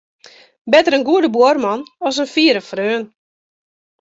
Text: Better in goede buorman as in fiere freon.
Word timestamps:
Better 0.73 0.93
in 0.97 1.03
goede 1.09 1.29
buorman 1.35 1.81
as 2.07 2.15
in 2.23 2.31
fiere 2.35 2.61
freon. 2.69 3.05